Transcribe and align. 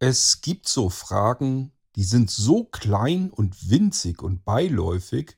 Es 0.00 0.42
gibt 0.42 0.68
so 0.68 0.90
Fragen, 0.90 1.72
die 1.96 2.04
sind 2.04 2.30
so 2.30 2.62
klein 2.62 3.30
und 3.30 3.68
winzig 3.68 4.22
und 4.22 4.44
beiläufig, 4.44 5.36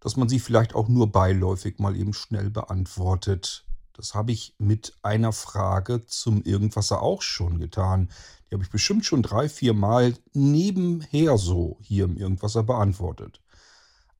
dass 0.00 0.16
man 0.16 0.26
sie 0.26 0.40
vielleicht 0.40 0.74
auch 0.74 0.88
nur 0.88 1.12
beiläufig 1.12 1.78
mal 1.78 1.94
eben 1.94 2.14
schnell 2.14 2.48
beantwortet. 2.48 3.66
Das 3.92 4.14
habe 4.14 4.32
ich 4.32 4.54
mit 4.58 4.94
einer 5.02 5.32
Frage 5.32 6.06
zum 6.06 6.42
Irgendwasser 6.42 7.02
auch 7.02 7.20
schon 7.20 7.58
getan. 7.58 8.08
Die 8.48 8.54
habe 8.54 8.64
ich 8.64 8.70
bestimmt 8.70 9.04
schon 9.04 9.22
drei, 9.22 9.50
vier 9.50 9.74
Mal 9.74 10.16
nebenher 10.32 11.36
so 11.36 11.76
hier 11.82 12.06
im 12.06 12.16
Irgendwasser 12.16 12.62
beantwortet. 12.62 13.42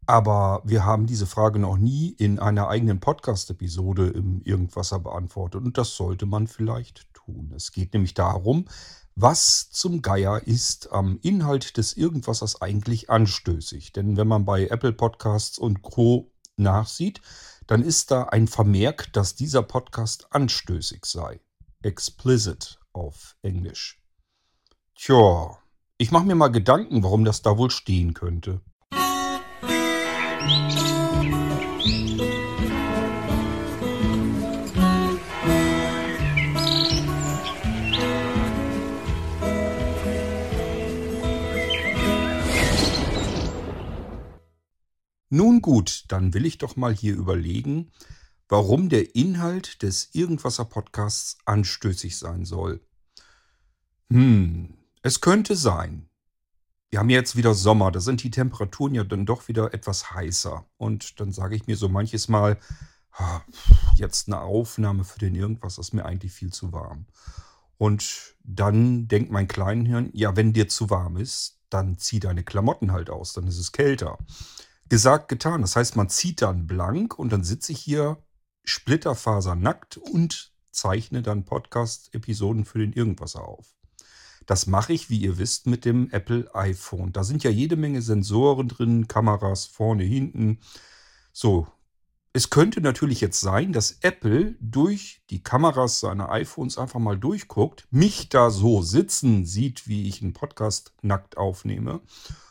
Aber 0.07 0.62
wir 0.64 0.84
haben 0.84 1.07
diese 1.07 1.27
Frage 1.27 1.59
noch 1.59 1.79
nie 1.79 2.11
in 2.11 2.39
einer 2.39 2.68
eigenen 2.68 3.00
Podcast-Episode 3.00 4.09
im 4.09 4.43
Irgendwasser 4.43 4.98
beantwortet. 4.98 5.64
Und 5.64 5.79
das 5.79 5.96
sollte 5.96 6.27
man 6.27 6.46
vielleicht 6.46 7.12
tun. 7.14 7.52
Es 7.57 7.73
geht 7.73 7.95
nämlich 7.95 8.14
darum, 8.14 8.66
was 9.16 9.70
zum 9.70 10.02
Geier 10.02 10.43
ist 10.46 10.93
am 10.93 11.19
Inhalt 11.23 11.77
des 11.77 11.96
Irgendwassers 11.96 12.60
eigentlich 12.60 13.10
anstößig? 13.10 13.93
Denn 13.93 14.16
wenn 14.16 14.29
man 14.29 14.45
bei 14.45 14.66
Apple 14.66 14.93
Podcasts 14.93 15.56
und 15.56 15.82
Co. 15.82 16.32
nachsieht, 16.57 17.23
dann 17.66 17.82
ist 17.82 18.10
da 18.10 18.24
ein 18.24 18.48
Vermerk, 18.48 19.12
dass 19.12 19.37
dieser 19.37 19.62
Podcast 19.62 20.27
anstößig 20.30 21.05
sei. 21.07 21.41
Explicit 21.82 22.79
auf 22.93 23.37
Englisch. 23.43 24.02
Tja, 24.96 25.59
ich 25.96 26.10
mache 26.10 26.27
mir 26.27 26.34
mal 26.34 26.48
Gedanken, 26.48 27.02
warum 27.02 27.24
das 27.24 27.41
da 27.43 27.57
wohl 27.57 27.71
stehen 27.71 28.15
könnte. 28.15 28.60
Nun 45.37 45.63
gut, 45.63 46.05
dann 46.09 46.33
will 46.33 46.46
ich 46.46 46.59
doch 46.59 46.77
mal 46.77 46.95
hier 46.95 47.16
überlegen, 47.16 47.90
warum 48.49 48.88
der 48.88 49.16
Inhalt 49.16 49.83
des 49.83 50.15
Irgendwasser 50.15 50.65
Podcasts 50.65 51.38
anstößig 51.45 52.16
sein 52.16 52.45
soll. 52.45 52.87
Hm, 54.11 54.79
es 55.02 55.21
könnte 55.21 55.57
sein. 55.57 56.09
Wir 56.90 57.01
haben 57.01 57.10
jetzt 57.10 57.37
wieder 57.37 57.54
Sommer, 57.54 57.90
da 57.90 58.01
sind 58.01 58.23
die 58.23 58.30
Temperaturen 58.30 58.95
ja 58.95 59.04
dann 59.04 59.27
doch 59.27 59.49
wieder 59.49 59.74
etwas 59.74 60.13
heißer. 60.13 60.65
Und 60.77 61.18
dann 61.21 61.32
sage 61.32 61.57
ich 61.57 61.66
mir 61.66 61.77
so 61.77 61.88
manches 61.88 62.29
Mal, 62.29 62.59
ah, 63.13 63.40
jetzt 63.95 64.28
eine 64.28 64.41
Aufnahme 64.41 65.05
für 65.05 65.19
den 65.19 65.34
Irgendwas 65.34 65.78
ist 65.78 65.93
mir 65.93 66.05
eigentlich 66.05 66.32
viel 66.32 66.53
zu 66.53 66.72
warm. 66.72 67.06
Und 67.78 68.37
dann 68.44 69.09
denkt 69.09 69.31
mein 69.31 69.49
Kleinhirn, 69.49 70.10
ja, 70.12 70.37
wenn 70.37 70.53
dir 70.53 70.69
zu 70.69 70.91
warm 70.91 71.16
ist, 71.16 71.60
dann 71.71 71.99
zieh 71.99 72.21
deine 72.21 72.44
Klamotten 72.44 72.93
halt 72.93 73.10
aus, 73.10 73.32
dann 73.32 73.47
ist 73.47 73.59
es 73.59 73.72
kälter. 73.72 74.19
Gesagt, 74.88 75.28
getan. 75.28 75.62
Das 75.62 75.77
heißt, 75.77 75.97
man 75.97 76.09
zieht 76.09 76.43
dann 76.43 76.66
blank 76.66 77.19
und 77.19 77.32
dann 77.32 77.43
sitze 77.43 77.72
ich 77.72 77.81
hier 77.81 78.22
splitterfasernackt 78.65 79.97
und 79.97 80.53
zeichne 80.71 81.22
dann 81.22 81.44
Podcast-Episoden 81.44 82.65
für 82.65 82.78
den 82.78 82.93
Irgendwasser 82.93 83.47
auf. 83.47 83.75
Das 84.47 84.66
mache 84.66 84.92
ich, 84.92 85.10
wie 85.10 85.19
ihr 85.19 85.38
wisst, 85.38 85.66
mit 85.66 85.84
dem 85.84 86.10
Apple 86.10 86.48
iPhone. 86.54 87.12
Da 87.12 87.25
sind 87.25 87.44
ja 87.44 87.50
jede 87.50 87.76
Menge 87.76 88.03
Sensoren 88.03 88.69
drin, 88.69 89.09
Kameras 89.09 89.66
vorne, 89.66 90.04
hinten. 90.04 90.59
So, 91.32 91.66
es 92.32 92.50
könnte 92.50 92.81
natürlich 92.81 93.20
jetzt 93.20 93.41
sein, 93.41 93.72
dass 93.72 93.98
Apple 94.00 94.56
durch 94.60 95.22
die 95.31 95.42
Kameras 95.42 96.00
seiner 96.00 96.31
iPhones 96.31 96.78
einfach 96.78 96.98
mal 96.98 97.16
durchguckt, 97.16 97.87
mich 97.91 98.28
da 98.28 98.50
so 98.50 98.82
sitzen 98.82 99.47
sieht, 99.47 99.87
wie 99.87 100.09
ich 100.09 100.20
einen 100.20 100.32
Podcast 100.32 100.92
nackt 101.00 101.37
aufnehme 101.37 102.00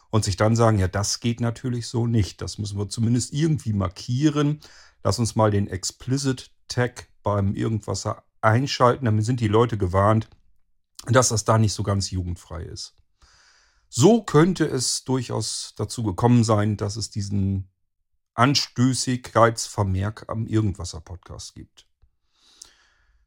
und 0.09 0.23
sich 0.23 0.37
dann 0.37 0.55
sagen, 0.55 0.79
ja, 0.79 0.87
das 0.87 1.19
geht 1.19 1.41
natürlich 1.41 1.87
so 1.87 2.07
nicht. 2.07 2.41
Das 2.41 2.57
müssen 2.59 2.77
wir 2.77 2.87
zumindest 2.87 3.33
irgendwie 3.33 3.73
markieren. 3.73 4.61
Lass 5.03 5.19
uns 5.19 5.35
mal 5.35 5.51
den 5.51 5.67
Explicit 5.67 6.51
Tag 6.69 7.09
beim 7.21 7.53
Irgendwasser 7.53 8.23
einschalten. 8.39 9.03
Damit 9.03 9.25
sind 9.25 9.41
die 9.41 9.49
Leute 9.49 9.77
gewarnt, 9.77 10.29
dass 11.07 11.29
das 11.29 11.45
da 11.45 11.57
nicht 11.57 11.73
so 11.73 11.83
ganz 11.83 12.11
jugendfrei 12.11 12.63
ist. 12.63 12.95
So 13.89 14.23
könnte 14.23 14.65
es 14.65 15.03
durchaus 15.03 15.73
dazu 15.77 16.03
gekommen 16.03 16.43
sein, 16.43 16.77
dass 16.77 16.95
es 16.95 17.09
diesen 17.09 17.69
Anstößigkeitsvermerk 18.33 20.25
am 20.27 20.47
Irgendwasser-Podcast 20.47 21.53
gibt. 21.53 21.85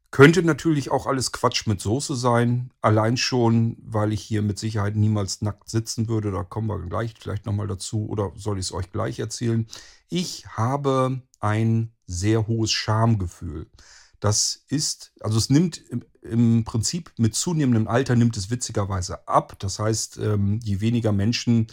Könnte 0.09 0.41
natürlich 0.41 0.89
auch 0.89 1.05
alles 1.05 1.31
Quatsch 1.31 1.67
mit 1.67 1.81
Soße 1.81 2.15
sein. 2.15 2.71
Allein 2.81 3.17
schon, 3.17 3.77
weil 3.81 4.13
ich 4.13 4.21
hier 4.21 4.41
mit 4.41 4.57
Sicherheit 4.57 4.95
niemals 4.95 5.41
nackt 5.41 5.69
sitzen 5.69 6.07
würde. 6.07 6.31
Da 6.31 6.43
kommen 6.43 6.67
wir 6.67 6.79
gleich 6.79 7.13
vielleicht 7.19 7.45
nochmal 7.45 7.67
dazu. 7.67 8.07
Oder 8.07 8.31
soll 8.35 8.57
ich 8.57 8.67
es 8.67 8.71
euch 8.71 8.91
gleich 8.91 9.19
erzählen? 9.19 9.67
Ich 10.09 10.47
habe 10.47 11.21
ein 11.39 11.93
sehr 12.05 12.47
hohes 12.47 12.71
Schamgefühl. 12.71 13.69
Das 14.19 14.63
ist, 14.67 15.13
also 15.19 15.37
es 15.37 15.49
nimmt 15.49 15.81
im, 16.27 16.63
Prinzip 16.63 17.11
mit 17.17 17.35
zunehmendem 17.35 17.87
Alter 17.87 18.15
nimmt 18.15 18.37
es 18.37 18.49
witzigerweise 18.49 19.27
ab. 19.27 19.55
Das 19.59 19.79
heißt, 19.79 20.17
ähm, 20.17 20.59
je 20.63 20.81
weniger 20.81 21.11
Menschen 21.11 21.67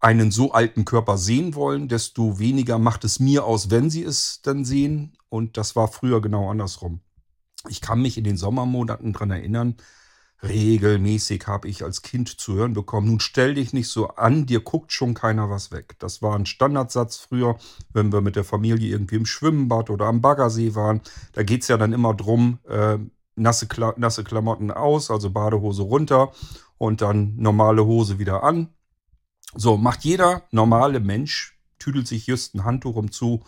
einen 0.00 0.30
so 0.30 0.52
alten 0.52 0.84
Körper 0.84 1.16
sehen 1.16 1.54
wollen, 1.54 1.88
desto 1.88 2.38
weniger 2.38 2.78
macht 2.78 3.04
es 3.04 3.20
mir 3.20 3.44
aus, 3.44 3.70
wenn 3.70 3.88
sie 3.88 4.02
es 4.02 4.40
dann 4.42 4.64
sehen. 4.64 5.16
Und 5.28 5.56
das 5.56 5.76
war 5.76 5.88
früher 5.88 6.20
genau 6.20 6.50
andersrum. 6.50 7.00
Ich 7.68 7.80
kann 7.80 8.02
mich 8.02 8.18
in 8.18 8.24
den 8.24 8.36
Sommermonaten 8.36 9.14
daran 9.14 9.30
erinnern, 9.30 9.76
regelmäßig 10.44 11.46
habe 11.46 11.68
ich 11.68 11.82
als 11.82 12.02
Kind 12.02 12.28
zu 12.28 12.54
hören 12.54 12.74
bekommen, 12.74 13.08
nun 13.08 13.20
stell 13.20 13.54
dich 13.54 13.72
nicht 13.72 13.88
so 13.88 14.08
an, 14.08 14.46
dir 14.46 14.60
guckt 14.60 14.92
schon 14.92 15.14
keiner 15.14 15.50
was 15.50 15.72
weg. 15.72 15.96
Das 15.98 16.22
war 16.22 16.36
ein 16.36 16.46
Standardsatz 16.46 17.16
früher, 17.16 17.56
wenn 17.92 18.12
wir 18.12 18.20
mit 18.20 18.36
der 18.36 18.44
Familie 18.44 18.90
irgendwie 18.90 19.16
im 19.16 19.26
Schwimmbad 19.26 19.90
oder 19.90 20.06
am 20.06 20.20
Baggersee 20.20 20.74
waren. 20.74 21.00
Da 21.32 21.42
geht 21.42 21.62
es 21.62 21.68
ja 21.68 21.76
dann 21.76 21.92
immer 21.92 22.14
drum, 22.14 22.58
äh, 22.68 22.98
nasse, 23.36 23.66
Kla 23.66 23.94
nasse 23.96 24.24
Klamotten 24.24 24.70
aus, 24.70 25.10
also 25.10 25.30
Badehose 25.30 25.82
runter 25.82 26.32
und 26.78 27.00
dann 27.00 27.36
normale 27.36 27.84
Hose 27.84 28.18
wieder 28.18 28.42
an. 28.42 28.68
So, 29.54 29.76
macht 29.76 30.04
jeder 30.04 30.42
normale 30.50 31.00
Mensch, 31.00 31.58
tüdelt 31.78 32.08
sich 32.08 32.26
just 32.26 32.54
ein 32.54 32.64
Handtuch 32.64 32.96
um 32.96 33.10
zu, 33.10 33.44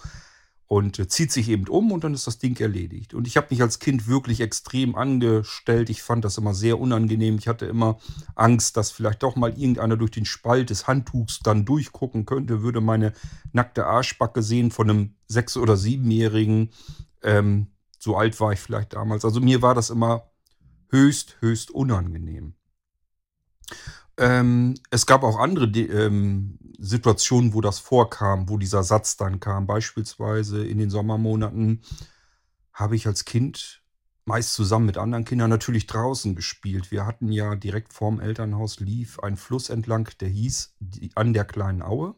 und 0.69 0.99
äh, 0.99 1.07
zieht 1.07 1.31
sich 1.31 1.49
eben 1.49 1.69
um 1.69 1.93
und 1.93 2.03
dann 2.05 2.15
ist 2.15 2.27
das 2.27 2.39
Ding 2.39 2.59
erledigt. 2.59 3.15
Und 3.15 3.27
ich 3.27 3.37
habe 3.37 3.49
mich 3.51 3.63
als 3.63 3.79
Kind 3.79 4.09
wirklich 4.09 4.41
extrem 4.41 4.97
angestellt. 4.97 5.91
Ich 5.91 6.03
fand 6.03 6.25
das 6.25 6.39
immer 6.39 6.55
sehr 6.55 6.81
unangenehm. 6.81 7.37
Ich 7.39 7.47
hatte 7.47 7.67
immer 7.67 7.99
Angst, 8.35 8.77
dass 8.77 8.91
vielleicht 8.91 9.23
doch 9.23 9.37
mal 9.37 9.51
irgendeiner 9.51 9.97
durch 9.97 10.11
den 10.11 10.25
Spalt 10.25 10.71
des 10.71 10.89
Handtuchs 10.89 11.41
dann 11.41 11.65
durchgucken 11.65 12.27
könnte, 12.27 12.63
würde 12.63 12.81
meine 12.81 13.13
nackte 13.53 13.87
Arschbacke 13.87 14.43
sehen 14.43 14.71
von 14.71 14.91
einem 14.91 15.15
sechs- 15.29 15.57
oder 15.57 15.77
siebenjährigen. 15.77 16.71
Ähm, 17.23 17.69
so 18.07 18.17
alt 18.17 18.39
war 18.39 18.53
ich 18.53 18.61
vielleicht 18.61 18.95
damals. 18.95 19.25
Also 19.25 19.41
mir 19.41 19.63
war 19.63 19.75
das 19.75 19.91
immer 19.91 20.31
höchst, 20.91 21.37
höchst 21.41 21.73
unangenehm. 21.73 22.55
Ähm, 24.17 24.75
es 24.91 25.07
gab 25.07 25.25
auch 25.25 25.41
andere 25.41 25.67
ähm, 25.67 26.57
Situationen, 26.79 27.53
wo 27.53 27.61
das 27.61 27.81
vorkam, 27.81 28.49
wo 28.49 28.59
dieser 28.59 28.85
Satz 28.85 29.17
dann 29.17 29.41
kam. 29.41 29.67
Beispielsweise 29.67 30.65
in 30.65 30.79
den 30.79 30.89
Sommermonaten 30.89 31.83
habe 32.73 32.95
ich 32.95 33.09
als 33.09 33.25
Kind 33.25 33.83
meist 34.25 34.55
zusammen 34.55 34.87
mit 34.87 34.99
anderen 34.99 35.25
Kindern 35.25 35.51
natürlich 35.51 35.89
draußen 35.89 36.37
gespielt. 36.37 36.93
Wir 36.93 37.07
hatten 37.07 37.33
ja 37.33 37.57
direkt 37.57 37.93
vorm 37.93 38.21
Elternhaus 38.21 38.79
lief 38.79 39.19
ein 39.19 39.37
Fluss 39.37 39.69
entlang, 39.69 40.09
der 40.21 40.29
hieß 40.29 40.77
die, 40.79 41.11
an 41.17 41.33
der 41.33 41.45
kleinen 41.45 41.83
Aue. 41.83 42.15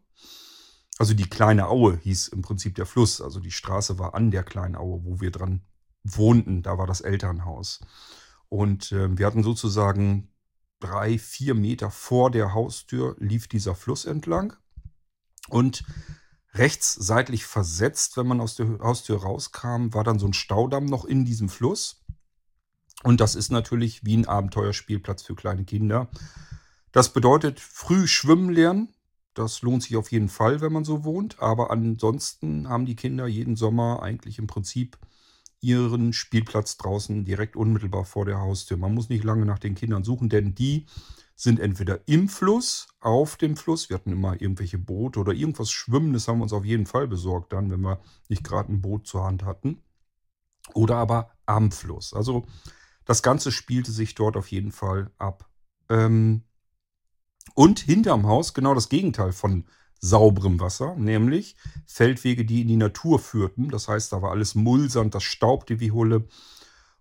Also 0.98 1.14
die 1.14 1.30
kleine 1.30 1.68
Aue 1.68 1.96
hieß 1.96 2.28
im 2.28 2.42
Prinzip 2.42 2.74
der 2.74 2.84
Fluss. 2.84 3.22
Also 3.22 3.40
die 3.40 3.52
Straße 3.52 3.98
war 3.98 4.14
an 4.14 4.30
der 4.30 4.42
kleinen 4.42 4.76
Aue, 4.76 5.02
wo 5.04 5.20
wir 5.20 5.30
dran 5.30 5.62
wohnten. 6.04 6.62
Da 6.62 6.78
war 6.78 6.86
das 6.86 7.00
Elternhaus. 7.00 7.80
Und 8.48 8.92
äh, 8.92 9.16
wir 9.16 9.26
hatten 9.26 9.42
sozusagen 9.42 10.30
drei, 10.80 11.18
vier 11.18 11.54
Meter 11.54 11.90
vor 11.90 12.30
der 12.30 12.54
Haustür 12.54 13.16
lief 13.18 13.48
dieser 13.48 13.74
Fluss 13.74 14.04
entlang. 14.04 14.54
Und 15.48 15.84
rechts 16.54 16.94
seitlich 16.94 17.44
versetzt, 17.44 18.16
wenn 18.16 18.26
man 18.26 18.40
aus 18.40 18.56
der 18.56 18.78
Haustür 18.80 19.22
rauskam, 19.22 19.92
war 19.92 20.04
dann 20.04 20.18
so 20.18 20.26
ein 20.26 20.34
Staudamm 20.34 20.86
noch 20.86 21.04
in 21.04 21.24
diesem 21.24 21.48
Fluss. 21.48 22.04
Und 23.02 23.20
das 23.20 23.34
ist 23.34 23.50
natürlich 23.50 24.04
wie 24.04 24.16
ein 24.16 24.26
Abenteuerspielplatz 24.26 25.22
für 25.22 25.34
kleine 25.34 25.64
Kinder. 25.64 26.08
Das 26.92 27.12
bedeutet 27.12 27.60
früh 27.60 28.06
schwimmen 28.06 28.50
lernen. 28.50 28.94
Das 29.34 29.62
lohnt 29.62 29.84
sich 29.84 29.96
auf 29.96 30.10
jeden 30.10 30.28
Fall, 30.28 30.60
wenn 30.60 30.72
man 30.72 30.84
so 30.84 31.04
wohnt. 31.04 31.40
Aber 31.40 31.70
ansonsten 31.70 32.68
haben 32.68 32.86
die 32.86 32.96
Kinder 32.96 33.26
jeden 33.26 33.56
Sommer 33.56 34.02
eigentlich 34.02 34.38
im 34.38 34.48
Prinzip 34.48 34.98
ihren 35.60 36.12
Spielplatz 36.12 36.76
draußen 36.76 37.24
direkt 37.24 37.56
unmittelbar 37.56 38.04
vor 38.04 38.24
der 38.24 38.40
Haustür. 38.40 38.76
Man 38.76 38.94
muss 38.94 39.08
nicht 39.08 39.24
lange 39.24 39.44
nach 39.44 39.58
den 39.58 39.74
Kindern 39.74 40.04
suchen, 40.04 40.28
denn 40.28 40.54
die 40.54 40.86
sind 41.34 41.60
entweder 41.60 42.00
im 42.06 42.28
Fluss, 42.28 42.88
auf 43.00 43.36
dem 43.36 43.56
Fluss. 43.56 43.88
Wir 43.88 43.96
hatten 43.96 44.12
immer 44.12 44.40
irgendwelche 44.40 44.78
Boote 44.78 45.20
oder 45.20 45.32
irgendwas 45.32 45.70
Schwimmendes 45.70 46.26
haben 46.26 46.38
wir 46.38 46.44
uns 46.44 46.52
auf 46.52 46.64
jeden 46.64 46.86
Fall 46.86 47.06
besorgt 47.06 47.52
dann, 47.52 47.70
wenn 47.70 47.80
wir 47.80 48.00
nicht 48.28 48.42
gerade 48.42 48.72
ein 48.72 48.82
Boot 48.82 49.06
zur 49.06 49.24
Hand 49.24 49.44
hatten. 49.44 49.80
Oder 50.74 50.96
aber 50.96 51.30
am 51.46 51.70
Fluss. 51.70 52.12
Also 52.12 52.46
das 53.04 53.22
Ganze 53.22 53.52
spielte 53.52 53.92
sich 53.92 54.14
dort 54.14 54.36
auf 54.36 54.48
jeden 54.50 54.72
Fall 54.72 55.10
ab. 55.16 55.48
Ähm, 55.88 56.42
und 57.54 57.78
hinterm 57.78 58.26
Haus 58.26 58.52
genau 58.52 58.74
das 58.74 58.88
Gegenteil 58.88 59.32
von 59.32 59.64
sauberem 60.00 60.60
Wasser, 60.60 60.94
nämlich 60.96 61.56
Feldwege, 61.86 62.44
die 62.44 62.62
in 62.62 62.68
die 62.68 62.76
Natur 62.76 63.18
führten. 63.18 63.68
Das 63.68 63.88
heißt, 63.88 64.12
da 64.12 64.22
war 64.22 64.30
alles 64.30 64.54
Mullsand, 64.54 65.14
das 65.14 65.24
staubte 65.24 65.80
wie 65.80 65.90
Hulle. 65.90 66.26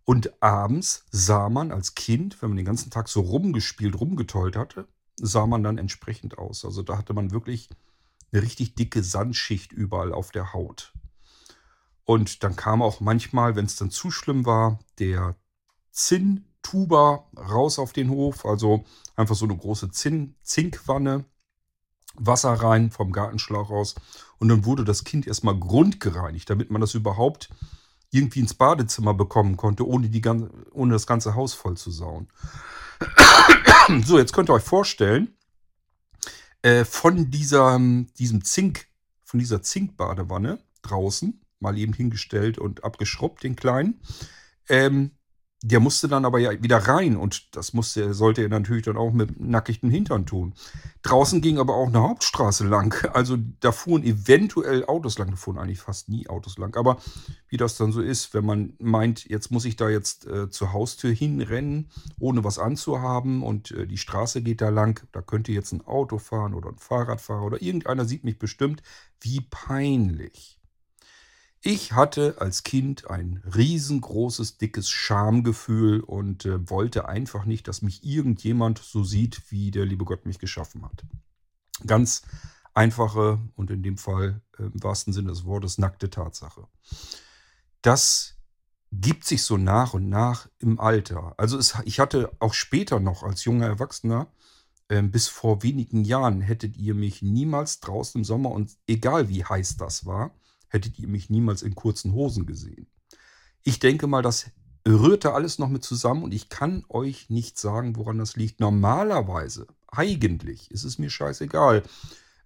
Und 0.04 0.42
abends 0.42 1.06
sah 1.12 1.50
man 1.50 1.72
als 1.72 1.94
Kind, 1.96 2.42
wenn 2.42 2.50
man 2.50 2.58
den 2.58 2.66
ganzen 2.66 2.90
Tag 2.90 3.10
so 3.10 3.22
rumgespielt, 3.22 4.00
rumgetollt 4.00 4.56
hatte, 4.56 4.88
sah 5.18 5.46
man 5.46 5.64
dann 5.64 5.78
entsprechend 5.78 6.38
aus. 6.38 6.64
Also 6.64 6.82
da 6.82 6.98
hatte 6.98 7.14
man 7.14 7.32
wirklich 7.32 7.70
eine 8.32 8.42
richtig 8.42 8.76
dicke 8.76 9.04
Sandschicht 9.04 9.72
überall 9.72 10.14
auf 10.14 10.32
der 10.32 10.54
Haut. 10.54 10.94
Und 12.04 12.44
dann 12.44 12.56
kam 12.56 12.82
auch 12.82 13.02
manchmal, 13.02 13.56
wenn 13.56 13.66
es 13.66 13.76
dann 13.76 13.92
zu 13.92 14.12
schlimm 14.12 14.46
war, 14.46 14.80
der 14.98 15.36
Zinntuber 15.92 17.28
raus 17.36 17.80
auf 17.80 17.92
den 17.92 18.10
Hof. 18.10 18.46
Also 18.46 18.86
einfach 19.16 19.36
so 19.36 19.46
eine 19.46 19.58
große 19.58 19.92
Zinn 19.92 20.36
Zinkwanne, 20.42 21.26
Wasser 22.18 22.54
rein 22.54 22.92
vom 22.92 23.12
Gartenschlauch 23.12 23.70
raus. 23.70 23.96
Und 24.40 24.50
dann 24.50 24.66
wurde 24.66 24.84
das 24.84 25.04
Kind 25.04 25.28
erstmal 25.28 25.58
grundgereinigt, 25.58 26.50
damit 26.50 26.72
man 26.72 26.82
das 26.82 26.94
überhaupt 26.94 27.50
irgendwie 28.12 28.40
ins 28.40 28.54
Badezimmer 28.54 29.14
bekommen 29.14 29.58
konnte, 29.58 29.86
ohne, 29.88 30.10
die 30.10 30.22
ganze, 30.22 30.50
ohne 30.72 30.94
das 30.94 31.08
ganze 31.08 31.36
Haus 31.36 31.54
voll 31.54 31.78
zu 31.78 31.92
sauen. 31.92 32.28
So, 34.04 34.18
jetzt 34.18 34.34
könnt 34.34 34.50
ihr 34.50 34.54
euch 34.54 34.64
vorstellen, 34.64 35.38
äh, 36.62 36.84
von 36.84 37.32
dieser, 37.32 37.80
diesem 38.20 38.44
Zink, 38.44 38.88
von 39.24 39.40
dieser 39.40 39.62
Zinkbadewanne 39.62 40.60
draußen, 40.82 41.42
mal 41.60 41.78
eben 41.78 41.94
hingestellt 41.94 42.58
und 42.58 42.84
abgeschrubbt, 42.84 43.44
den 43.44 43.56
kleinen, 43.56 44.02
ähm, 44.68 45.12
der 45.64 45.80
musste 45.80 46.08
dann 46.08 46.24
aber 46.24 46.38
ja 46.38 46.62
wieder 46.62 46.78
rein 46.78 47.18
und 47.18 47.56
das 47.56 47.74
musste, 47.74 48.14
sollte 48.14 48.44
er 48.44 48.50
natürlich 48.50 48.86
dann 48.86 48.96
auch 48.96 49.12
mit 49.12 49.40
nackigem 49.40 49.90
Hintern 49.90 50.28
tun. 50.28 50.54
Draußen 51.02 51.42
ging 51.42 51.58
aber 51.58 51.76
auch 51.76 51.88
eine 51.88 52.02
Hauptstraße 52.02 52.68
lang. 52.68 52.94
Also 53.14 53.38
da 53.60 53.72
fuhren 53.72 54.04
eventuell 54.04 54.86
Autos 54.86 55.18
lang. 55.18 55.32
Da 55.32 55.36
fuhren 55.36 55.58
eigentlich 55.58 55.80
fast 55.80 56.10
nie 56.10 56.30
Autos 56.30 56.60
lang. 56.60 56.76
Aber 56.76 56.98
wie 57.48 57.58
das 57.58 57.76
dann 57.76 57.92
so 57.92 58.02
ist, 58.02 58.36
wenn 58.36 58.46
man 58.46 58.74
meint, 58.78 59.28
jetzt 59.28 59.50
muss 59.50 59.66
ich 59.66 59.76
da 59.76 59.90
jetzt 59.90 60.28
äh, 60.28 60.50
zur 60.52 60.74
Haustür 60.74 61.12
hinrennen, 61.12 61.90
ohne 62.20 62.44
was 62.44 62.60
anzuhaben 62.60 63.42
und 63.42 63.72
äh, 63.72 63.88
die 63.88 63.98
Straße 63.98 64.44
geht 64.44 64.62
da 64.62 64.70
lang, 64.70 65.08
da 65.12 65.22
könnte 65.22 65.52
jetzt 65.52 65.72
ein 65.72 65.86
Auto 65.86 66.20
fahren 66.20 66.54
oder 66.54 66.70
ein 66.70 66.78
Fahrradfahrer 66.78 67.44
oder 67.44 67.62
irgendeiner 67.62 68.06
sieht 68.06 68.24
mich 68.24 68.38
bestimmt. 68.38 68.84
Wie 69.22 69.42
peinlich. 69.42 70.60
Ich 71.62 71.94
hatte 71.94 72.36
als 72.40 72.64
Kind 72.64 73.10
ein 73.10 73.42
riesengroßes, 73.54 74.58
dickes 74.58 74.90
Schamgefühl 74.90 76.02
und 76.02 76.46
äh, 76.46 76.70
wollte 76.70 77.10
einfach 77.10 77.46
nicht, 77.46 77.68
dass 77.68 77.82
mich 77.82 78.04
irgendjemand 78.04 78.80
so 78.80 79.04
sieht, 79.04 79.52
wie 79.52 79.72
der 79.72 79.86
liebe 79.86 80.06
Gott 80.06 80.26
mich 80.26 80.40
geschaffen 80.40 80.86
hat. 80.86 81.04
Ganz 81.86 82.22
einfache 82.74 83.40
und 83.56 83.72
in 83.72 83.82
dem 83.82 83.98
Fall 83.98 84.42
äh, 84.58 84.64
im 84.64 84.84
wahrsten 84.84 85.14
Sinne 85.14 85.30
des 85.30 85.46
Wortes 85.46 85.78
nackte 85.78 86.10
Tatsache. 86.10 86.68
Das 87.82 88.36
gibt 88.92 89.26
sich 89.26 89.44
so 89.44 89.58
nach 89.58 89.94
und 89.94 90.10
nach 90.10 90.48
im 90.60 90.80
Alter. 90.80 91.34
Also 91.38 91.58
es, 91.58 91.76
ich 91.86 92.00
hatte 92.00 92.32
auch 92.40 92.54
später 92.54 93.00
noch 93.00 93.24
als 93.24 93.44
junger 93.44 93.66
Erwachsener, 93.66 94.28
äh, 94.90 95.02
bis 95.02 95.28
vor 95.28 95.64
wenigen 95.64 96.04
Jahren 96.04 96.40
hättet 96.42 96.78
ihr 96.78 96.94
mich 96.94 97.22
niemals 97.22 97.80
draußen 97.80 98.20
im 98.22 98.26
Sommer 98.26 98.52
und 98.52 98.78
egal 98.88 99.28
wie 99.28 99.44
heiß 99.44 99.78
das 99.78 100.06
war, 100.06 100.32
hättet 100.70 101.00
ihr 101.00 101.08
mich 101.08 101.30
niemals 101.30 101.62
in 101.62 101.76
kurzen 101.76 102.14
Hosen 102.14 102.46
gesehen. 102.46 102.88
Ich 103.64 103.80
denke 103.80 104.08
mal, 104.08 104.22
das 104.22 104.52
rührte 104.88 105.34
alles 105.34 105.60
noch 105.60 105.70
mit 105.70 105.84
zusammen 105.84 106.24
und 106.24 106.34
ich 106.34 106.50
kann 106.50 106.86
euch 106.90 107.30
nicht 107.30 107.58
sagen, 107.58 107.96
woran 107.96 108.18
das 108.18 108.36
liegt. 108.36 108.60
Normalerweise, 108.60 109.68
eigentlich, 109.88 110.72
ist 110.72 110.84
es 110.84 110.98
mir 110.98 111.10
scheißegal, 111.10 111.84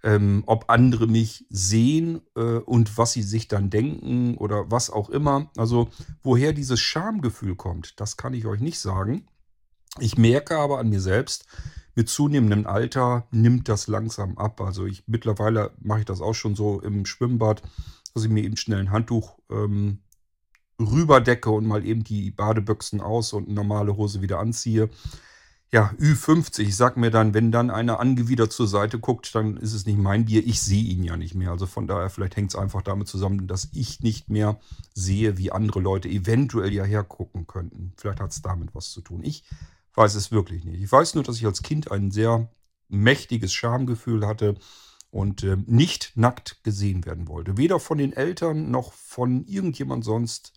ähm, 0.03 0.43
ob 0.47 0.69
andere 0.69 1.07
mich 1.07 1.45
sehen 1.49 2.21
äh, 2.35 2.57
und 2.57 2.97
was 2.97 3.13
sie 3.13 3.21
sich 3.21 3.47
dann 3.47 3.69
denken 3.69 4.35
oder 4.37 4.71
was 4.71 4.89
auch 4.89 5.09
immer. 5.09 5.51
Also 5.57 5.89
woher 6.23 6.53
dieses 6.53 6.79
Schamgefühl 6.79 7.55
kommt, 7.55 7.99
das 7.99 8.17
kann 8.17 8.33
ich 8.33 8.45
euch 8.45 8.61
nicht 8.61 8.79
sagen. 8.79 9.27
Ich 9.99 10.17
merke 10.17 10.57
aber 10.57 10.79
an 10.79 10.89
mir 10.89 11.01
selbst, 11.01 11.45
mit 11.95 12.09
zunehmendem 12.09 12.65
Alter 12.65 13.27
nimmt 13.31 13.67
das 13.67 13.87
langsam 13.87 14.37
ab. 14.37 14.61
Also 14.61 14.85
ich 14.85 15.03
mittlerweile 15.07 15.71
mache 15.81 15.99
ich 15.99 16.05
das 16.05 16.21
auch 16.21 16.33
schon 16.33 16.55
so 16.55 16.81
im 16.81 17.05
Schwimmbad 17.05 17.61
dass 18.13 18.23
ich 18.23 18.29
mir 18.29 18.43
eben 18.43 18.57
schnell 18.57 18.79
ein 18.79 18.91
Handtuch 18.91 19.37
ähm, 19.49 19.99
rüberdecke 20.79 21.49
und 21.49 21.65
mal 21.65 21.85
eben 21.85 22.03
die 22.03 22.31
Badebüchsen 22.31 23.01
aus 23.01 23.33
und 23.33 23.45
eine 23.45 23.55
normale 23.55 23.95
Hose 23.97 24.21
wieder 24.21 24.39
anziehe. 24.39 24.89
Ja, 25.73 25.93
Ü50. 25.99 26.63
Ich 26.63 26.75
sag 26.75 26.97
mir 26.97 27.11
dann, 27.11 27.33
wenn 27.33 27.51
dann 27.51 27.69
einer 27.69 28.01
angewidert 28.01 28.51
zur 28.51 28.67
Seite 28.67 28.99
guckt, 28.99 29.33
dann 29.35 29.55
ist 29.55 29.73
es 29.73 29.85
nicht 29.85 29.97
mein 29.97 30.25
Bier. 30.25 30.45
Ich 30.45 30.61
sehe 30.61 30.83
ihn 30.83 31.01
ja 31.01 31.15
nicht 31.15 31.33
mehr. 31.33 31.51
Also 31.51 31.65
von 31.65 31.87
daher, 31.87 32.09
vielleicht 32.09 32.35
hängt 32.35 32.49
es 32.49 32.57
einfach 32.57 32.81
damit 32.81 33.07
zusammen, 33.07 33.47
dass 33.47 33.69
ich 33.73 34.01
nicht 34.01 34.29
mehr 34.29 34.59
sehe, 34.93 35.37
wie 35.37 35.53
andere 35.53 35.79
Leute 35.79 36.09
eventuell 36.09 36.73
ja 36.73 36.83
hergucken 36.83 37.47
könnten. 37.47 37.93
Vielleicht 37.95 38.19
hat 38.19 38.31
es 38.31 38.41
damit 38.41 38.75
was 38.75 38.91
zu 38.91 38.99
tun. 38.99 39.23
Ich 39.23 39.45
weiß 39.93 40.15
es 40.15 40.31
wirklich 40.31 40.65
nicht. 40.65 40.81
Ich 40.81 40.91
weiß 40.91 41.15
nur, 41.15 41.23
dass 41.23 41.37
ich 41.37 41.45
als 41.45 41.61
Kind 41.61 41.89
ein 41.89 42.11
sehr 42.11 42.49
mächtiges 42.89 43.53
Schamgefühl 43.53 44.27
hatte 44.27 44.55
und 45.11 45.43
äh, 45.43 45.57
nicht 45.67 46.13
nackt 46.15 46.63
gesehen 46.63 47.05
werden 47.05 47.27
wollte. 47.27 47.57
Weder 47.57 47.79
von 47.79 47.97
den 47.97 48.13
Eltern 48.13 48.71
noch 48.71 48.93
von 48.93 49.45
irgendjemand 49.45 50.03
sonst. 50.03 50.53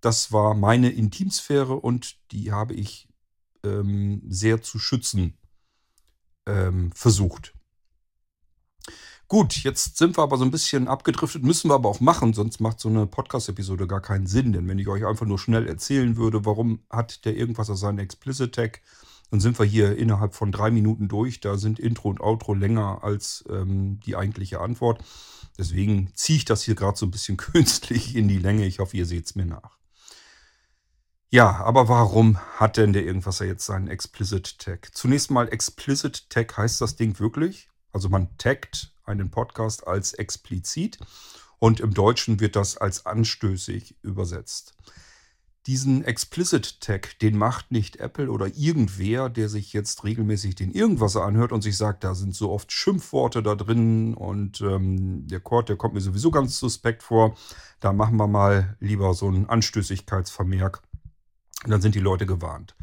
Das 0.00 0.32
war 0.32 0.54
meine 0.54 0.90
Intimsphäre 0.90 1.74
und 1.74 2.16
die 2.32 2.52
habe 2.52 2.72
ich 2.72 3.08
ähm, 3.64 4.22
sehr 4.26 4.62
zu 4.62 4.78
schützen 4.78 5.36
ähm, 6.46 6.90
versucht. 6.92 7.52
Gut, 9.28 9.62
jetzt 9.62 9.96
sind 9.96 10.18
wir 10.18 10.22
aber 10.22 10.38
so 10.38 10.44
ein 10.44 10.50
bisschen 10.50 10.88
abgedriftet, 10.88 11.44
müssen 11.44 11.70
wir 11.70 11.74
aber 11.74 11.88
auch 11.88 12.00
machen, 12.00 12.32
sonst 12.32 12.60
macht 12.60 12.80
so 12.80 12.88
eine 12.88 13.06
Podcast-Episode 13.06 13.86
gar 13.86 14.00
keinen 14.00 14.26
Sinn. 14.26 14.52
Denn 14.52 14.66
wenn 14.66 14.78
ich 14.78 14.88
euch 14.88 15.06
einfach 15.06 15.26
nur 15.26 15.38
schnell 15.38 15.68
erzählen 15.68 16.16
würde, 16.16 16.44
warum 16.44 16.80
hat 16.90 17.24
der 17.24 17.36
irgendwas 17.36 17.70
aus 17.70 17.80
seinem 17.80 18.00
Explicit-Tag, 18.00 18.80
dann 19.30 19.40
sind 19.40 19.58
wir 19.58 19.66
hier 19.66 19.96
innerhalb 19.96 20.34
von 20.34 20.50
drei 20.50 20.70
Minuten 20.70 21.08
durch. 21.08 21.40
Da 21.40 21.56
sind 21.56 21.78
Intro 21.78 22.08
und 22.08 22.20
Outro 22.20 22.54
länger 22.54 23.04
als 23.04 23.44
ähm, 23.48 24.00
die 24.00 24.16
eigentliche 24.16 24.60
Antwort. 24.60 25.02
Deswegen 25.56 26.10
ziehe 26.14 26.38
ich 26.38 26.44
das 26.44 26.62
hier 26.62 26.74
gerade 26.74 26.98
so 26.98 27.06
ein 27.06 27.12
bisschen 27.12 27.36
künstlich 27.36 28.16
in 28.16 28.28
die 28.28 28.38
Länge. 28.38 28.66
Ich 28.66 28.80
hoffe, 28.80 28.96
ihr 28.96 29.06
seht 29.06 29.26
es 29.26 29.34
mir 29.36 29.46
nach. 29.46 29.78
Ja, 31.32 31.58
aber 31.58 31.88
warum 31.88 32.38
hat 32.56 32.76
denn 32.76 32.92
der 32.92 33.04
Irgendwasser 33.04 33.44
jetzt 33.44 33.64
seinen 33.64 33.86
Explicit 33.86 34.58
Tag? 34.58 34.90
Zunächst 34.92 35.30
mal 35.30 35.48
Explicit 35.48 36.28
Tag 36.28 36.56
heißt 36.56 36.80
das 36.80 36.96
Ding 36.96 37.20
wirklich. 37.20 37.68
Also 37.92 38.08
man 38.08 38.36
taggt 38.36 38.92
einen 39.04 39.30
Podcast 39.30 39.86
als 39.86 40.12
explizit 40.12 40.98
und 41.60 41.78
im 41.78 41.94
Deutschen 41.94 42.40
wird 42.40 42.56
das 42.56 42.76
als 42.76 43.06
anstößig 43.06 43.96
übersetzt 44.02 44.74
diesen 45.66 46.04
Explicit 46.04 46.80
Tag, 46.80 47.18
den 47.18 47.36
macht 47.36 47.70
nicht 47.70 47.96
Apple 47.96 48.30
oder 48.30 48.46
irgendwer, 48.56 49.28
der 49.28 49.48
sich 49.48 49.72
jetzt 49.72 50.04
regelmäßig 50.04 50.54
den 50.54 50.72
irgendwas 50.72 51.16
anhört 51.16 51.52
und 51.52 51.62
sich 51.62 51.76
sagt, 51.76 52.02
da 52.02 52.14
sind 52.14 52.34
so 52.34 52.50
oft 52.50 52.72
Schimpfworte 52.72 53.42
da 53.42 53.54
drin 53.54 54.14
und 54.14 54.60
ähm, 54.62 55.26
der 55.26 55.40
Chord, 55.40 55.68
der 55.68 55.76
kommt 55.76 55.94
mir 55.94 56.00
sowieso 56.00 56.30
ganz 56.30 56.58
suspekt 56.58 57.02
vor. 57.02 57.36
Da 57.78 57.92
machen 57.92 58.16
wir 58.16 58.26
mal 58.26 58.76
lieber 58.80 59.12
so 59.14 59.28
einen 59.28 59.48
Anstößigkeitsvermerk. 59.48 60.82
Und 61.64 61.70
dann 61.70 61.82
sind 61.82 61.94
die 61.94 62.00
Leute 62.00 62.24
gewarnt. 62.24 62.74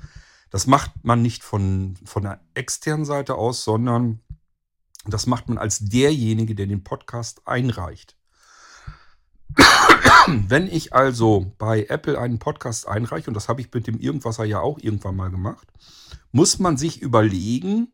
Das 0.51 0.67
macht 0.67 0.91
man 1.03 1.21
nicht 1.21 1.43
von, 1.43 1.97
von 2.05 2.23
der 2.23 2.41
externen 2.53 3.05
Seite 3.05 3.35
aus, 3.35 3.63
sondern 3.63 4.19
das 5.05 5.25
macht 5.25 5.49
man 5.49 5.57
als 5.57 5.79
derjenige, 5.79 6.53
der 6.53 6.67
den 6.67 6.83
Podcast 6.83 7.47
einreicht. 7.47 8.15
Wenn 10.27 10.67
ich 10.67 10.93
also 10.93 11.53
bei 11.57 11.85
Apple 11.85 12.19
einen 12.19 12.39
Podcast 12.39 12.87
einreiche, 12.87 13.29
und 13.29 13.33
das 13.33 13.47
habe 13.47 13.61
ich 13.61 13.73
mit 13.73 13.87
dem 13.87 13.97
Irgendwasser 13.97 14.43
ja 14.43 14.59
auch 14.59 14.77
irgendwann 14.79 15.15
mal 15.15 15.29
gemacht, 15.29 15.67
muss 16.31 16.59
man 16.59 16.75
sich 16.75 17.01
überlegen, 17.01 17.93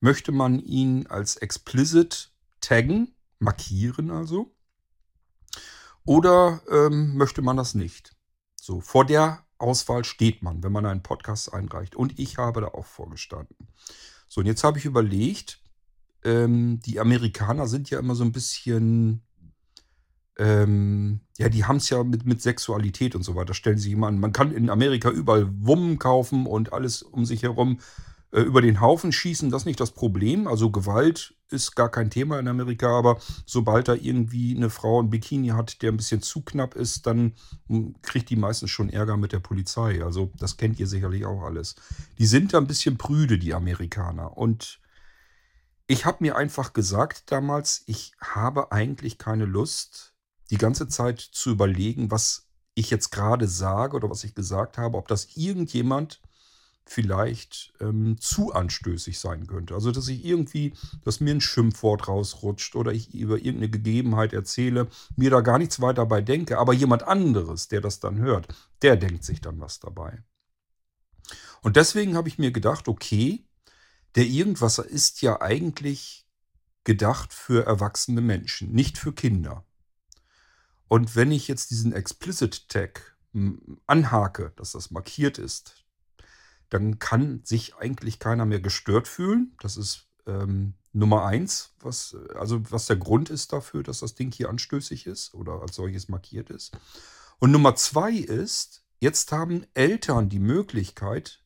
möchte 0.00 0.30
man 0.30 0.60
ihn 0.60 1.06
als 1.08 1.36
explicit 1.36 2.30
taggen, 2.60 3.14
markieren 3.40 4.10
also, 4.10 4.54
oder 6.04 6.62
ähm, 6.70 7.16
möchte 7.16 7.42
man 7.42 7.56
das 7.56 7.74
nicht? 7.74 8.14
So, 8.54 8.80
vor 8.80 9.04
der 9.04 9.44
Auswahl 9.58 10.04
steht 10.04 10.42
man, 10.42 10.62
wenn 10.62 10.72
man 10.72 10.86
einen 10.86 11.02
Podcast 11.02 11.52
einreicht. 11.52 11.96
Und 11.96 12.18
ich 12.18 12.38
habe 12.38 12.60
da 12.60 12.68
auch 12.68 12.86
vorgestanden. 12.86 13.68
So, 14.28 14.42
und 14.42 14.46
jetzt 14.46 14.62
habe 14.62 14.78
ich 14.78 14.84
überlegt, 14.84 15.60
ähm, 16.22 16.80
die 16.80 17.00
Amerikaner 17.00 17.66
sind 17.66 17.90
ja 17.90 17.98
immer 17.98 18.14
so 18.14 18.24
ein 18.24 18.32
bisschen 18.32 19.23
ähm, 20.38 21.20
ja, 21.38 21.48
die 21.48 21.64
haben 21.64 21.76
es 21.76 21.90
ja 21.90 22.02
mit, 22.02 22.24
mit 22.26 22.42
Sexualität 22.42 23.14
und 23.14 23.22
so 23.22 23.34
weiter. 23.34 23.54
Stellen 23.54 23.78
sie 23.78 23.94
an. 23.96 24.18
Man 24.18 24.32
kann 24.32 24.52
in 24.52 24.70
Amerika 24.70 25.10
überall 25.10 25.48
Wummen 25.60 25.98
kaufen 25.98 26.46
und 26.46 26.72
alles 26.72 27.02
um 27.02 27.24
sich 27.24 27.42
herum 27.42 27.78
äh, 28.34 28.40
über 28.40 28.60
den 28.60 28.80
Haufen 28.80 29.12
schießen, 29.12 29.50
das 29.50 29.62
ist 29.62 29.66
nicht 29.66 29.80
das 29.80 29.92
Problem. 29.92 30.48
Also 30.48 30.70
Gewalt 30.70 31.34
ist 31.50 31.76
gar 31.76 31.88
kein 31.88 32.10
Thema 32.10 32.40
in 32.40 32.48
Amerika, 32.48 32.88
aber 32.88 33.20
sobald 33.46 33.86
da 33.86 33.94
irgendwie 33.94 34.56
eine 34.56 34.70
Frau 34.70 35.00
ein 35.00 35.08
Bikini 35.08 35.48
hat, 35.48 35.82
der 35.82 35.92
ein 35.92 35.96
bisschen 35.96 36.20
zu 36.20 36.42
knapp 36.42 36.74
ist, 36.74 37.06
dann 37.06 37.34
hm, 37.68 37.94
kriegt 38.02 38.30
die 38.30 38.36
meistens 38.36 38.70
schon 38.70 38.90
Ärger 38.90 39.16
mit 39.16 39.32
der 39.32 39.38
Polizei. 39.38 40.02
Also 40.02 40.32
das 40.36 40.56
kennt 40.56 40.80
ihr 40.80 40.88
sicherlich 40.88 41.24
auch 41.24 41.42
alles. 41.42 41.76
Die 42.18 42.26
sind 42.26 42.52
da 42.52 42.58
ein 42.58 42.66
bisschen 42.66 42.98
prüde, 42.98 43.38
die 43.38 43.54
Amerikaner. 43.54 44.36
Und 44.36 44.80
ich 45.86 46.04
habe 46.04 46.18
mir 46.20 46.34
einfach 46.34 46.72
gesagt 46.72 47.30
damals, 47.30 47.84
ich 47.86 48.14
habe 48.20 48.72
eigentlich 48.72 49.16
keine 49.18 49.44
Lust, 49.44 50.13
die 50.50 50.58
ganze 50.58 50.88
Zeit 50.88 51.20
zu 51.20 51.50
überlegen, 51.50 52.10
was 52.10 52.46
ich 52.74 52.90
jetzt 52.90 53.10
gerade 53.10 53.48
sage 53.48 53.96
oder 53.96 54.10
was 54.10 54.24
ich 54.24 54.34
gesagt 54.34 54.78
habe, 54.78 54.98
ob 54.98 55.08
das 55.08 55.36
irgendjemand 55.36 56.20
vielleicht 56.86 57.72
ähm, 57.80 58.18
zu 58.20 58.52
anstößig 58.52 59.18
sein 59.18 59.46
könnte. 59.46 59.74
Also 59.74 59.90
dass 59.90 60.08
ich 60.08 60.24
irgendwie, 60.24 60.74
dass 61.02 61.20
mir 61.20 61.34
ein 61.34 61.40
Schimpfwort 61.40 62.08
rausrutscht 62.08 62.76
oder 62.76 62.92
ich 62.92 63.14
über 63.14 63.36
irgendeine 63.36 63.70
Gegebenheit 63.70 64.32
erzähle, 64.32 64.88
mir 65.16 65.30
da 65.30 65.40
gar 65.40 65.58
nichts 65.58 65.80
weiter 65.80 66.02
dabei 66.02 66.20
denke, 66.20 66.58
aber 66.58 66.74
jemand 66.74 67.04
anderes, 67.04 67.68
der 67.68 67.80
das 67.80 68.00
dann 68.00 68.18
hört, 68.18 68.48
der 68.82 68.96
denkt 68.96 69.24
sich 69.24 69.40
dann 69.40 69.60
was 69.60 69.80
dabei. 69.80 70.22
Und 71.62 71.76
deswegen 71.76 72.16
habe 72.16 72.28
ich 72.28 72.38
mir 72.38 72.50
gedacht, 72.50 72.88
okay, 72.88 73.46
der 74.16 74.26
Irgendwasser 74.26 74.84
ist 74.84 75.22
ja 75.22 75.40
eigentlich 75.40 76.26
gedacht 76.84 77.32
für 77.32 77.64
erwachsene 77.64 78.20
Menschen, 78.20 78.72
nicht 78.72 78.98
für 78.98 79.14
Kinder. 79.14 79.64
Und 80.88 81.16
wenn 81.16 81.32
ich 81.32 81.48
jetzt 81.48 81.70
diesen 81.70 81.92
Explicit 81.92 82.68
Tag 82.68 83.16
hm, 83.32 83.78
anhake, 83.86 84.52
dass 84.56 84.72
das 84.72 84.90
markiert 84.90 85.38
ist, 85.38 85.84
dann 86.70 86.98
kann 86.98 87.40
sich 87.44 87.76
eigentlich 87.76 88.18
keiner 88.18 88.46
mehr 88.46 88.60
gestört 88.60 89.08
fühlen. 89.08 89.56
Das 89.60 89.76
ist 89.76 90.08
ähm, 90.26 90.74
Nummer 90.92 91.24
eins, 91.26 91.74
was, 91.80 92.16
also 92.36 92.62
was 92.70 92.86
der 92.86 92.96
Grund 92.96 93.30
ist 93.30 93.52
dafür, 93.52 93.82
dass 93.82 94.00
das 94.00 94.14
Ding 94.14 94.32
hier 94.32 94.48
anstößig 94.48 95.06
ist 95.06 95.34
oder 95.34 95.60
als 95.60 95.76
solches 95.76 96.08
markiert 96.08 96.50
ist. 96.50 96.76
Und 97.38 97.50
Nummer 97.50 97.74
zwei 97.76 98.12
ist, 98.12 98.84
jetzt 99.00 99.32
haben 99.32 99.66
Eltern 99.74 100.28
die 100.28 100.38
Möglichkeit, 100.38 101.42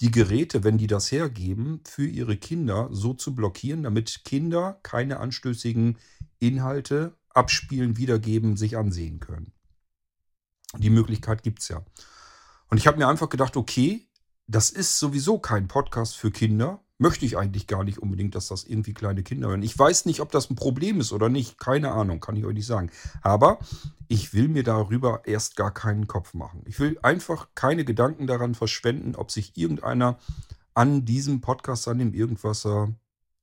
die 0.00 0.10
Geräte, 0.10 0.64
wenn 0.64 0.78
die 0.78 0.86
das 0.86 1.10
hergeben, 1.12 1.80
für 1.84 2.06
ihre 2.06 2.36
Kinder 2.36 2.88
so 2.90 3.14
zu 3.14 3.34
blockieren, 3.34 3.82
damit 3.82 4.24
Kinder 4.24 4.78
keine 4.82 5.20
anstößigen 5.20 5.98
Inhalte 6.38 7.14
abspielen, 7.36 7.96
wiedergeben, 7.96 8.56
sich 8.56 8.76
ansehen 8.76 9.20
können. 9.20 9.52
Die 10.78 10.90
Möglichkeit 10.90 11.42
gibt 11.42 11.60
es 11.60 11.68
ja. 11.68 11.84
Und 12.68 12.78
ich 12.78 12.86
habe 12.86 12.98
mir 12.98 13.08
einfach 13.08 13.28
gedacht, 13.28 13.56
okay, 13.56 14.08
das 14.46 14.70
ist 14.70 14.98
sowieso 14.98 15.38
kein 15.38 15.68
Podcast 15.68 16.16
für 16.16 16.30
Kinder. 16.30 16.80
Möchte 16.98 17.26
ich 17.26 17.36
eigentlich 17.36 17.66
gar 17.66 17.84
nicht 17.84 17.98
unbedingt, 17.98 18.34
dass 18.34 18.48
das 18.48 18.64
irgendwie 18.64 18.94
kleine 18.94 19.22
Kinder 19.22 19.48
hören. 19.48 19.62
Ich 19.62 19.78
weiß 19.78 20.06
nicht, 20.06 20.20
ob 20.20 20.32
das 20.32 20.48
ein 20.48 20.56
Problem 20.56 20.98
ist 20.98 21.12
oder 21.12 21.28
nicht. 21.28 21.58
Keine 21.58 21.92
Ahnung, 21.92 22.20
kann 22.20 22.36
ich 22.36 22.44
euch 22.46 22.54
nicht 22.54 22.66
sagen. 22.66 22.90
Aber 23.22 23.58
ich 24.08 24.32
will 24.32 24.48
mir 24.48 24.62
darüber 24.62 25.22
erst 25.26 25.56
gar 25.56 25.74
keinen 25.74 26.06
Kopf 26.06 26.32
machen. 26.32 26.62
Ich 26.64 26.80
will 26.80 26.98
einfach 27.02 27.48
keine 27.54 27.84
Gedanken 27.84 28.26
daran 28.26 28.54
verschwenden, 28.54 29.14
ob 29.14 29.30
sich 29.30 29.56
irgendeiner 29.56 30.18
an 30.74 31.04
diesem 31.04 31.40
Podcast, 31.40 31.86
an 31.88 31.98
dem 31.98 32.14
Irgendwasser 32.14 32.94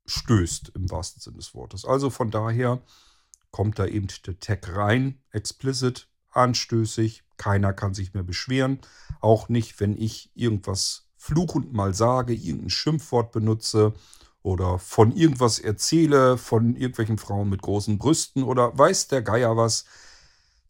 stößt, 0.05 0.71
im 0.75 0.89
wahrsten 0.89 1.21
Sinne 1.21 1.37
des 1.37 1.53
Wortes. 1.53 1.85
Also 1.85 2.09
von 2.09 2.31
daher 2.31 2.81
kommt 3.53 3.77
da 3.77 3.85
eben 3.85 4.07
der 4.25 4.39
Tag 4.39 4.75
rein, 4.75 5.19
explicit, 5.31 6.09
anstößig, 6.31 7.23
keiner 7.37 7.71
kann 7.71 7.93
sich 7.93 8.13
mehr 8.13 8.23
beschweren. 8.23 8.79
Auch 9.21 9.47
nicht, 9.47 9.79
wenn 9.79 9.95
ich 9.95 10.31
irgendwas 10.33 11.07
fluchend 11.15 11.71
mal 11.71 11.93
sage, 11.93 12.33
irgendein 12.33 12.71
Schimpfwort 12.71 13.31
benutze 13.31 13.93
oder 14.41 14.79
von 14.79 15.15
irgendwas 15.15 15.59
erzähle, 15.59 16.37
von 16.37 16.75
irgendwelchen 16.75 17.19
Frauen 17.19 17.49
mit 17.49 17.61
großen 17.61 17.99
Brüsten 17.99 18.41
oder 18.43 18.75
weiß 18.77 19.07
der 19.07 19.21
Geier 19.21 19.55
was. 19.55 19.85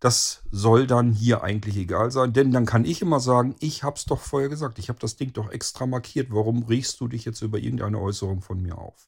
Das 0.02 0.44
soll 0.52 0.86
dann 0.86 1.14
hier 1.14 1.42
eigentlich 1.42 1.78
egal 1.78 2.12
sein, 2.12 2.34
denn 2.34 2.52
dann 2.52 2.66
kann 2.66 2.84
ich 2.84 3.02
immer 3.02 3.22
sagen, 3.22 3.56
ich 3.60 3.84
habe 3.84 3.96
es 3.96 4.04
doch 4.04 4.20
vorher 4.20 4.50
gesagt, 4.50 4.78
ich 4.78 4.90
habe 4.90 5.00
das 5.00 5.16
Ding 5.16 5.32
doch 5.32 5.50
extra 5.50 5.86
markiert. 5.86 6.28
Warum 6.32 6.64
regst 6.64 7.00
du 7.00 7.08
dich 7.08 7.24
jetzt 7.24 7.42
über 7.42 7.60
irgendeine 7.60 8.00
Äußerung 8.00 8.42
von 8.42 8.62
mir 8.62 8.78
auf? 8.78 9.08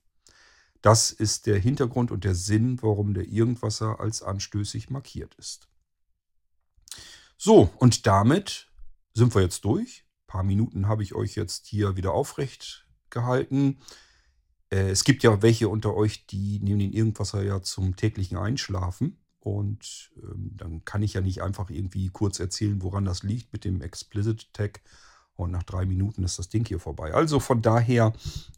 Das 0.85 1.11
ist 1.11 1.47
der 1.47 1.57
Hintergrund 1.57 2.11
und 2.11 2.25
der 2.25 2.35
Sinn, 2.35 2.77
warum 2.83 3.15
der 3.15 3.27
Irgendwasser 3.27 3.99
als 3.99 4.21
anstößig 4.21 4.91
markiert 4.91 5.33
ist. 5.33 5.67
So, 7.39 7.71
und 7.79 8.05
damit 8.05 8.67
sind 9.15 9.33
wir 9.33 9.41
jetzt 9.41 9.65
durch. 9.65 10.05
Ein 10.05 10.27
paar 10.27 10.43
Minuten 10.43 10.87
habe 10.87 11.01
ich 11.01 11.15
euch 11.15 11.33
jetzt 11.35 11.65
hier 11.65 11.97
wieder 11.97 12.13
aufrecht 12.13 12.87
gehalten. 13.09 13.79
Äh, 14.69 14.91
es 14.91 15.03
gibt 15.03 15.23
ja 15.23 15.41
welche 15.41 15.69
unter 15.69 15.95
euch, 15.95 16.27
die 16.27 16.59
nehmen 16.59 16.81
den 16.81 16.93
Irgendwasser 16.93 17.41
ja 17.41 17.63
zum 17.63 17.95
täglichen 17.95 18.37
Einschlafen. 18.37 19.17
Und 19.39 20.11
ähm, 20.21 20.51
dann 20.55 20.85
kann 20.85 21.01
ich 21.01 21.13
ja 21.13 21.21
nicht 21.21 21.41
einfach 21.41 21.71
irgendwie 21.71 22.09
kurz 22.09 22.39
erzählen, 22.39 22.83
woran 22.83 23.05
das 23.05 23.23
liegt 23.23 23.51
mit 23.53 23.65
dem 23.65 23.81
Explicit 23.81 24.53
Tag. 24.53 24.83
Und 25.35 25.51
nach 25.51 25.63
drei 25.63 25.85
Minuten 25.85 26.23
ist 26.23 26.39
das 26.39 26.49
Ding 26.49 26.65
hier 26.65 26.79
vorbei. 26.79 27.13
Also 27.13 27.39
von 27.39 27.61
daher, 27.61 28.13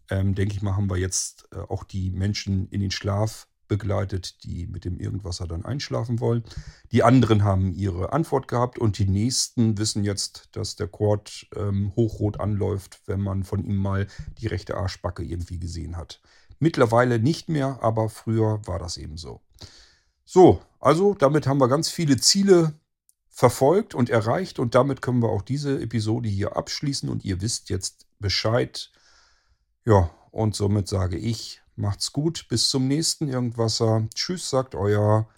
ähm, 0.10 0.36
denke 0.36 0.56
ich 0.56 0.62
mal, 0.62 0.76
haben 0.76 0.90
wir 0.90 0.98
jetzt 0.98 1.48
äh, 1.52 1.58
auch 1.58 1.84
die 1.84 2.12
Menschen 2.12 2.68
in 2.70 2.82
den 2.82 2.92
Schlaf 2.92 3.48
begleitet, 3.68 4.44
die 4.44 4.68
mit 4.68 4.86
dem 4.86 5.00
Irgendwasser 5.00 5.48
dann 5.48 5.66
einschlafen 5.66 6.20
wollen. 6.20 6.44
Die 6.92 7.04
anderen 7.04 7.44
haben 7.44 7.74
ihre 7.74 8.14
Antwort 8.14 8.48
gehabt 8.48 8.80
und 8.80 8.98
die 8.98 9.08
nächsten 9.08 9.78
wissen 9.78 10.04
jetzt, 10.04 10.50
dass 10.54 10.76
der 10.76 10.88
Quad 10.88 11.48
ähm, 11.56 11.92
hochrot 11.96 12.40
anläuft, 12.40 13.02
wenn 13.06 13.22
man 13.22 13.44
von 13.44 13.64
ihm 13.64 13.78
mal 13.78 14.08
die 14.40 14.48
rechte 14.48 14.78
Arschbacke 14.78 15.24
irgendwie 15.24 15.60
gesehen 15.60 15.98
hat. 15.98 16.22
Mittlerweile 16.60 17.20
nicht 17.20 17.50
mehr, 17.50 17.80
aber 17.82 18.10
früher 18.10 18.62
war 18.66 18.80
das 18.80 18.98
eben 18.98 19.18
so. 19.18 19.42
So, 20.26 20.62
also 20.80 21.14
damit 21.14 21.48
haben 21.48 21.60
wir 21.60 21.68
ganz 21.68 21.90
viele 21.90 22.18
Ziele 22.18 22.74
verfolgt 23.38 23.94
und 23.94 24.10
erreicht 24.10 24.58
und 24.58 24.74
damit 24.74 25.04
können 25.04 25.22
wir 25.22 25.30
auch 25.30 25.44
diese 25.44 25.80
Episode 25.80 26.28
hier 26.28 26.58
abschließen 26.58 27.08
und 27.08 27.24
ihr 27.24 27.40
wisst 27.42 27.70
jetzt 27.70 28.08
Bescheid. 28.20 28.92
Ja, 29.86 30.10
und 30.32 30.56
somit 30.56 30.88
sage 30.88 31.18
ich, 31.18 31.62
Macht's 31.80 32.12
gut, 32.12 32.48
bis 32.50 32.70
zum 32.70 32.88
nächsten 32.88 33.30
Irgendwasser. 33.30 34.08
Tschüss, 34.16 34.50
sagt 34.50 34.74
euer 34.74 35.30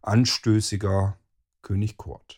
anstößiger 0.00 1.18
König 1.60 1.96
Kurt. 1.96 2.37